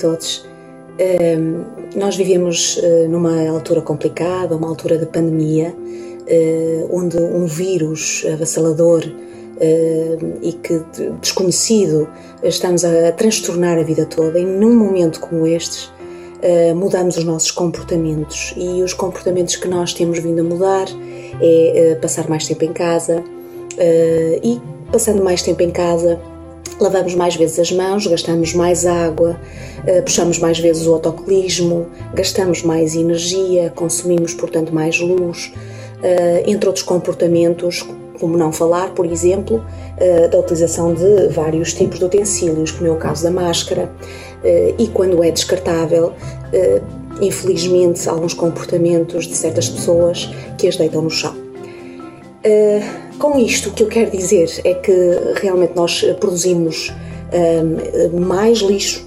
Todos. 0.00 0.44
Nós 1.96 2.16
vivemos 2.16 2.76
uh, 2.76 3.08
numa 3.08 3.48
altura 3.48 3.80
complicada, 3.80 4.54
uma 4.54 4.68
altura 4.68 4.98
de 4.98 5.06
pandemia, 5.06 5.74
uh, 5.74 6.88
onde 6.96 7.16
um 7.16 7.46
vírus 7.46 8.24
avassalador 8.32 9.02
e 10.40 10.52
que 10.54 10.80
desconhecido 11.20 12.08
estamos 12.42 12.82
a 12.82 13.12
transtornar 13.12 13.78
a 13.78 13.82
vida 13.82 14.06
toda. 14.06 14.38
E 14.38 14.44
num 14.44 14.74
momento 14.74 15.20
como 15.20 15.46
estes, 15.46 15.92
mudamos 16.74 17.18
os 17.18 17.24
nossos 17.24 17.50
comportamentos 17.50 18.54
e 18.56 18.82
os 18.82 18.94
comportamentos 18.94 19.56
que 19.56 19.68
nós 19.68 19.92
temos 19.92 20.18
vindo 20.18 20.40
a 20.40 20.42
mudar 20.42 20.86
é 21.42 21.94
passar 22.00 22.26
mais 22.26 22.48
tempo 22.48 22.64
em 22.64 22.72
casa 22.72 23.22
e 24.42 24.58
passando 24.90 25.22
mais 25.22 25.42
tempo 25.42 25.62
em 25.62 25.70
casa 25.70 26.18
lavamos 26.80 27.14
mais 27.14 27.36
vezes 27.36 27.58
as 27.58 27.72
mãos, 27.72 28.06
gastamos 28.06 28.54
mais 28.54 28.86
água, 28.86 29.38
eh, 29.86 30.00
puxamos 30.02 30.38
mais 30.38 30.58
vezes 30.58 30.86
o 30.86 30.94
autocolismo, 30.94 31.86
gastamos 32.14 32.62
mais 32.62 32.94
energia, 32.94 33.70
consumimos, 33.74 34.34
portanto, 34.34 34.74
mais 34.74 34.98
luz, 34.98 35.52
eh, 36.02 36.42
entre 36.46 36.68
outros 36.68 36.84
comportamentos, 36.84 37.84
como 38.18 38.36
não 38.36 38.52
falar, 38.52 38.90
por 38.90 39.06
exemplo, 39.06 39.64
eh, 39.96 40.28
da 40.28 40.38
utilização 40.38 40.94
de 40.94 41.28
vários 41.28 41.72
tipos 41.72 41.98
de 41.98 42.04
utensílios, 42.04 42.70
como 42.70 42.88
é 42.88 42.92
o 42.92 42.96
caso 42.96 43.22
da 43.24 43.30
máscara, 43.30 43.90
e 44.78 44.86
quando 44.88 45.22
é 45.22 45.30
descartável, 45.30 46.14
infelizmente, 47.20 48.08
alguns 48.08 48.32
comportamentos 48.32 49.26
de 49.26 49.36
certas 49.36 49.68
pessoas 49.68 50.30
que 50.56 50.66
as 50.66 50.76
deitam 50.76 51.02
no 51.02 51.10
chão. 51.10 51.34
Com 53.20 53.38
isto, 53.38 53.68
o 53.68 53.72
que 53.72 53.82
eu 53.82 53.86
quero 53.86 54.10
dizer 54.10 54.48
é 54.64 54.72
que 54.72 54.92
realmente 55.42 55.76
nós 55.76 56.02
produzimos 56.18 56.90
mais 58.18 58.60
lixo, 58.60 59.06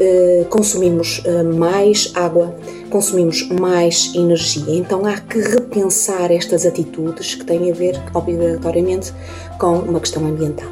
uh, 0.00 0.44
consumimos 0.46 1.18
uh, 1.18 1.44
mais 1.54 2.10
água, 2.14 2.54
consumimos 2.88 3.46
mais 3.50 4.14
energia. 4.14 4.74
Então 4.74 5.04
há 5.04 5.18
que 5.18 5.38
repensar 5.38 6.32
estas 6.32 6.64
atitudes 6.64 7.34
que 7.34 7.44
têm 7.44 7.70
a 7.70 7.74
ver, 7.74 8.00
obrigatoriamente, 8.14 9.12
com 9.58 9.78
uma 9.80 10.00
questão 10.00 10.26
ambiental. 10.26 10.68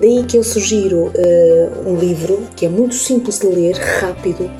Daí 0.00 0.24
que 0.24 0.36
eu 0.36 0.42
sugiro 0.42 1.06
uh, 1.06 1.88
um 1.88 1.96
livro 1.96 2.42
que 2.56 2.66
é 2.66 2.68
muito 2.68 2.96
simples 2.96 3.38
de 3.38 3.46
ler, 3.46 3.76
rápido, 3.76 4.50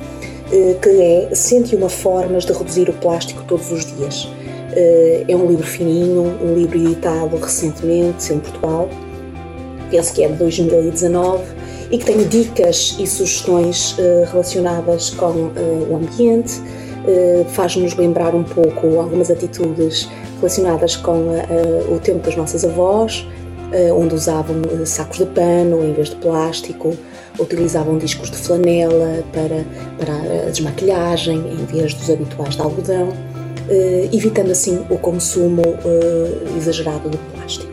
que 0.81 0.89
é 0.89 1.35
101 1.35 1.89
Formas 1.89 2.45
de 2.45 2.53
Reduzir 2.53 2.89
o 2.89 2.93
Plástico 2.93 3.43
Todos 3.49 3.73
os 3.73 3.85
Dias. 3.85 4.29
Eh, 4.77 5.25
é 5.27 5.35
um 5.35 5.47
livro 5.47 5.67
fininho, 5.67 6.37
um 6.43 6.55
livro 6.55 6.77
editado 6.77 7.35
recentemente 7.39 8.31
em 8.31 8.39
Portugal, 8.39 8.91
penso 9.91 10.13
que 10.13 10.23
é 10.23 10.29
de 10.29 10.35
2019, 10.35 11.43
e 11.91 11.97
que 11.97 12.05
tem 12.05 12.29
dicas 12.29 12.95
e 12.99 13.07
sugestões 13.07 13.97
eh, 13.99 14.27
relacionadas 14.31 15.11
com 15.11 15.51
eh, 15.57 15.87
o 15.89 15.97
ambiente, 15.97 16.61
faz-nos 17.51 17.95
lembrar 17.95 18.35
um 18.35 18.43
pouco 18.43 18.99
algumas 18.99 19.31
atitudes 19.31 20.09
relacionadas 20.41 20.97
com 20.97 21.29
o 21.89 22.01
tempo 22.01 22.19
das 22.27 22.35
nossas 22.35 22.65
avós, 22.65 23.25
onde 23.95 24.17
usavam 24.17 24.57
sacos 24.85 25.19
de 25.19 25.27
pano 25.27 25.85
em 25.85 25.93
vez 25.93 26.11
de 26.11 26.17
plástico, 26.17 26.97
utilizavam 27.39 27.97
discos 27.97 28.29
de 28.29 28.37
flanela 28.39 29.23
para, 29.33 29.65
para 29.97 30.49
a 30.49 30.51
desmaquilhagem 30.51 31.39
em 31.39 31.65
vez 31.67 31.95
dos 31.95 32.11
habituais 32.11 32.57
de 32.57 32.63
algodão. 32.63 33.36
Eh, 33.69 34.09
evitando 34.13 34.53
assim 34.53 34.85
o 34.89 34.97
consumo 34.97 35.63
eh, 35.85 36.57
exagerado 36.57 37.11
de 37.11 37.17
plástico. 37.17 37.73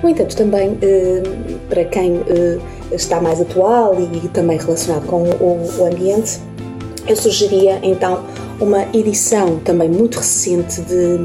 No 0.00 0.08
entanto, 0.08 0.36
também 0.36 0.78
eh, 0.80 1.22
para 1.68 1.84
quem 1.86 2.20
está 2.92 3.20
mais 3.20 3.40
atual 3.40 3.96
e 4.00 4.28
também 4.28 4.58
relacionado 4.58 5.06
com 5.06 5.24
o 5.24 5.86
ambiente, 5.86 6.38
eu 7.08 7.16
sugeria 7.16 7.80
então 7.82 8.22
uma 8.60 8.82
edição 8.96 9.58
também 9.58 9.88
muito 9.88 10.18
recente 10.18 10.80
de, 10.82 11.18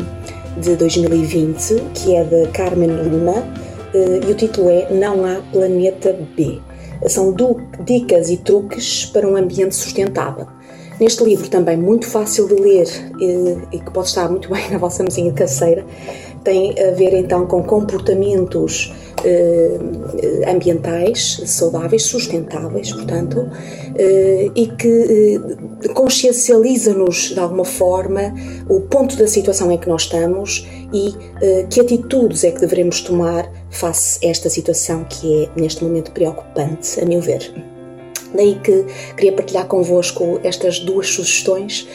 de 0.60 0.76
2020, 0.76 1.76
que 1.94 2.16
é 2.16 2.24
de 2.24 2.48
Carmen 2.48 2.90
Lima, 2.90 3.44
e 3.94 4.32
o 4.32 4.36
título 4.36 4.70
é 4.70 4.88
Não 4.92 5.24
há 5.26 5.42
Planeta 5.52 6.16
B. 6.36 6.60
São 7.08 7.36
dicas 7.86 8.30
e 8.30 8.38
truques 8.38 9.06
para 9.06 9.28
um 9.28 9.36
ambiente 9.36 9.76
sustentável. 9.76 10.48
Neste 11.00 11.24
livro, 11.24 11.50
também 11.50 11.78
muito 11.78 12.08
fácil 12.08 12.48
de 12.48 12.56
ler 12.56 12.88
e, 13.20 13.78
e 13.78 13.80
que 13.80 13.92
pode 13.92 14.10
estar 14.10 14.30
muito 14.30 14.50
bem 14.54 14.70
na 14.70 14.78
vossa 14.78 15.04
mesinha 15.04 15.32
caseira, 15.32 15.86
tem 16.44 16.76
a 16.80 16.92
ver 16.92 17.14
então 17.14 17.46
com 17.46 17.64
comportamentos 17.64 18.94
eh, 19.24 19.78
ambientais 20.48 21.42
saudáveis, 21.46 22.04
sustentáveis, 22.04 22.92
portanto, 22.92 23.50
eh, 23.98 24.50
e 24.56 24.68
que 24.68 25.42
eh, 25.84 25.88
consciencializa-nos 25.90 27.34
de 27.34 27.40
alguma 27.40 27.66
forma 27.66 28.34
o 28.70 28.82
ponto 28.82 29.18
da 29.18 29.28
situação 29.28 29.72
em 29.72 29.78
que 29.78 29.88
nós 29.88 30.04
estamos 30.04 30.68
e 30.94 31.14
eh, 31.42 31.66
que 31.70 31.82
atitudes 31.82 32.44
é 32.44 32.52
que 32.52 32.62
devemos 32.62 33.02
tomar 33.02 33.52
face 33.70 34.26
a 34.26 34.30
esta 34.30 34.50
situação 34.50 35.04
que 35.04 35.44
é 35.44 35.50
neste 35.60 35.84
momento 35.84 36.12
preocupante, 36.12 37.00
a 37.02 37.06
meu 37.06 37.22
ver. 37.22 37.79
Daí 38.34 38.60
que 38.64 38.86
queria 39.16 39.34
partilhar 39.34 39.66
convosco 39.68 40.40
estas 40.44 40.80
duas 40.80 41.08
sugestões 41.08 41.88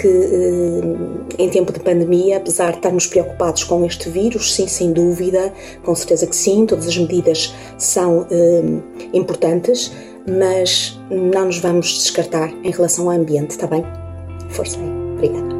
que 0.00 0.08
eh, 0.08 1.42
em 1.42 1.50
tempo 1.50 1.72
de 1.72 1.80
pandemia, 1.80 2.38
apesar 2.38 2.70
de 2.70 2.76
estarmos 2.76 3.06
preocupados 3.06 3.64
com 3.64 3.84
este 3.84 4.08
vírus, 4.08 4.54
sim, 4.54 4.66
sem 4.66 4.92
dúvida, 4.92 5.52
com 5.84 5.94
certeza 5.94 6.26
que 6.26 6.34
sim, 6.34 6.64
todas 6.64 6.88
as 6.88 6.96
medidas 6.96 7.54
são 7.76 8.26
eh, 8.30 8.62
importantes, 9.12 9.92
mas 10.26 10.98
não 11.10 11.46
nos 11.46 11.58
vamos 11.58 11.88
descartar 11.88 12.50
em 12.62 12.70
relação 12.70 13.10
ao 13.10 13.16
ambiente, 13.16 13.50
está 13.50 13.66
bem? 13.66 13.84
Força 14.48 14.78
aí. 14.78 14.90
Obrigada. 15.14 15.59